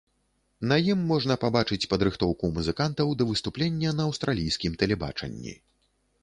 На 0.69 0.77
ім 0.91 0.99
можна 1.11 1.35
пабачыць 1.43 1.87
падрыхтоўку 1.91 2.49
музыкантаў 2.55 3.13
да 3.19 3.29
выступлення 3.33 3.93
на 3.99 4.09
аўстралійскім 4.11 4.81
тэлебачанні. 4.85 5.55